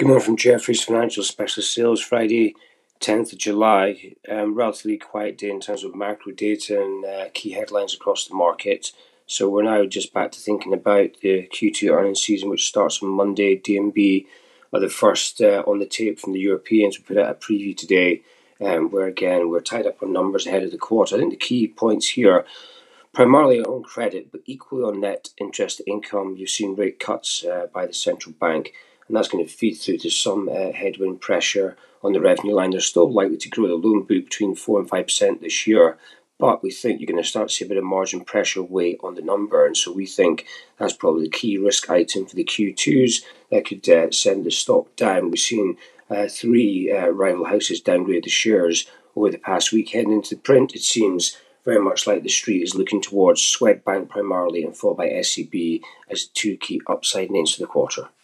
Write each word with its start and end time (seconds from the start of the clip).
Good 0.00 0.06
morning 0.06 0.24
from 0.24 0.38
Jefferies 0.38 0.82
Financial 0.82 1.22
Specialist 1.22 1.74
Sales, 1.74 2.00
Friday, 2.00 2.54
10th 3.00 3.34
of 3.34 3.38
July. 3.38 4.14
Um, 4.26 4.54
relatively 4.54 4.96
quiet 4.96 5.36
day 5.36 5.50
in 5.50 5.60
terms 5.60 5.84
of 5.84 5.94
macro 5.94 6.32
data 6.32 6.80
and 6.80 7.04
uh, 7.04 7.24
key 7.34 7.50
headlines 7.50 7.92
across 7.92 8.26
the 8.26 8.34
market. 8.34 8.92
So 9.26 9.50
we're 9.50 9.62
now 9.62 9.84
just 9.84 10.14
back 10.14 10.32
to 10.32 10.40
thinking 10.40 10.72
about 10.72 11.20
the 11.20 11.46
Q2 11.48 11.92
earnings 11.92 12.22
season, 12.22 12.48
which 12.48 12.66
starts 12.66 13.02
on 13.02 13.10
Monday. 13.10 13.60
DNB 13.60 14.24
are 14.72 14.80
the 14.80 14.88
first 14.88 15.42
uh, 15.42 15.64
on 15.66 15.80
the 15.80 15.86
tape 15.86 16.18
from 16.18 16.32
the 16.32 16.40
Europeans. 16.40 16.98
We 16.98 17.04
put 17.04 17.18
out 17.18 17.32
a 17.32 17.34
preview 17.34 17.76
today, 17.76 18.22
um, 18.58 18.90
where 18.90 19.06
again 19.06 19.50
we're 19.50 19.60
tied 19.60 19.86
up 19.86 20.02
on 20.02 20.14
numbers 20.14 20.46
ahead 20.46 20.62
of 20.62 20.70
the 20.70 20.78
quarter. 20.78 21.14
I 21.14 21.18
think 21.18 21.32
the 21.32 21.36
key 21.36 21.68
points 21.68 22.08
here 22.08 22.46
primarily 23.12 23.60
on 23.60 23.82
credit, 23.82 24.32
but 24.32 24.40
equally 24.46 24.82
on 24.82 25.00
net 25.02 25.28
interest 25.36 25.82
income. 25.86 26.36
You've 26.38 26.48
seen 26.48 26.74
rate 26.74 26.98
cuts 26.98 27.44
uh, 27.44 27.66
by 27.70 27.84
the 27.84 27.92
central 27.92 28.34
bank 28.40 28.72
and 29.10 29.16
that's 29.16 29.26
going 29.26 29.44
to 29.44 29.52
feed 29.52 29.74
through 29.74 29.98
to 29.98 30.08
some 30.08 30.48
uh, 30.48 30.70
headwind 30.70 31.20
pressure 31.20 31.76
on 32.00 32.12
the 32.12 32.20
revenue 32.20 32.54
line. 32.54 32.70
They're 32.70 32.80
still 32.80 33.12
likely 33.12 33.38
to 33.38 33.48
grow 33.48 33.66
the 33.66 33.74
loan 33.74 34.02
book 34.02 34.26
between 34.26 34.54
4 34.54 34.78
and 34.78 34.88
5% 34.88 35.40
this 35.40 35.66
year, 35.66 35.98
but 36.38 36.62
we 36.62 36.70
think 36.70 37.00
you're 37.00 37.08
going 37.08 37.20
to 37.20 37.28
start 37.28 37.48
to 37.48 37.54
see 37.54 37.64
a 37.64 37.68
bit 37.68 37.76
of 37.76 37.82
margin 37.82 38.20
pressure 38.20 38.62
weigh 38.62 38.98
on 39.02 39.16
the 39.16 39.22
number. 39.22 39.66
And 39.66 39.76
so 39.76 39.92
we 39.92 40.06
think 40.06 40.46
that's 40.78 40.92
probably 40.92 41.24
the 41.24 41.30
key 41.30 41.58
risk 41.58 41.90
item 41.90 42.24
for 42.24 42.36
the 42.36 42.44
Q2s 42.44 43.24
that 43.50 43.66
could 43.66 43.88
uh, 43.88 44.12
send 44.12 44.44
the 44.44 44.52
stock 44.52 44.94
down. 44.94 45.32
We've 45.32 45.40
seen 45.40 45.76
uh, 46.08 46.28
three 46.28 46.92
uh, 46.92 47.08
rival 47.08 47.46
houses 47.46 47.80
downgrade 47.80 48.22
the 48.22 48.30
shares 48.30 48.88
over 49.16 49.32
the 49.32 49.38
past 49.38 49.72
week. 49.72 49.88
Heading 49.90 50.12
into 50.12 50.36
the 50.36 50.40
print, 50.40 50.76
it 50.76 50.82
seems 50.82 51.36
very 51.64 51.82
much 51.82 52.06
like 52.06 52.22
the 52.22 52.28
street 52.28 52.62
is 52.62 52.76
looking 52.76 53.02
towards 53.02 53.42
Swedbank 53.42 54.08
primarily 54.08 54.62
and 54.62 54.76
followed 54.76 54.98
by 54.98 55.20
SEB 55.20 55.82
as 56.08 56.26
two 56.26 56.56
key 56.56 56.80
upside 56.86 57.32
names 57.32 57.56
for 57.56 57.62
the 57.62 57.66
quarter. 57.66 58.10